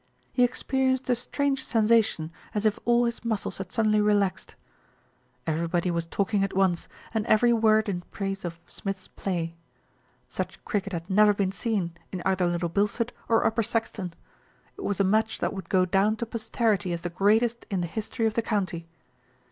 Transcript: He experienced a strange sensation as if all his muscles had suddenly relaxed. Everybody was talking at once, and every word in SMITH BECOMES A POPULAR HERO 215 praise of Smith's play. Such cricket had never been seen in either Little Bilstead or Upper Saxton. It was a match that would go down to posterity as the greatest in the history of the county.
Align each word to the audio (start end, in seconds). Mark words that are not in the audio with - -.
He 0.33 0.43
experienced 0.43 1.07
a 1.11 1.15
strange 1.15 1.63
sensation 1.63 2.31
as 2.55 2.65
if 2.65 2.79
all 2.85 3.05
his 3.05 3.23
muscles 3.23 3.59
had 3.59 3.71
suddenly 3.71 4.01
relaxed. 4.01 4.55
Everybody 5.45 5.91
was 5.91 6.07
talking 6.07 6.43
at 6.43 6.55
once, 6.55 6.87
and 7.13 7.23
every 7.27 7.53
word 7.53 7.87
in 7.87 8.01
SMITH 8.11 8.11
BECOMES 8.11 8.45
A 8.45 8.49
POPULAR 8.49 8.53
HERO 8.55 9.47
215 9.51 9.53
praise 9.53 9.53
of 9.53 10.27
Smith's 10.27 10.47
play. 10.47 10.47
Such 10.47 10.65
cricket 10.65 10.93
had 10.93 11.07
never 11.07 11.35
been 11.35 11.51
seen 11.51 11.93
in 12.11 12.23
either 12.25 12.47
Little 12.47 12.67
Bilstead 12.69 13.11
or 13.29 13.45
Upper 13.45 13.61
Saxton. 13.61 14.15
It 14.75 14.81
was 14.83 14.99
a 14.99 15.03
match 15.03 15.37
that 15.37 15.53
would 15.53 15.69
go 15.69 15.85
down 15.85 16.15
to 16.15 16.25
posterity 16.25 16.91
as 16.93 17.01
the 17.01 17.11
greatest 17.11 17.67
in 17.69 17.81
the 17.81 17.85
history 17.85 18.25
of 18.25 18.33
the 18.33 18.41
county. 18.41 18.87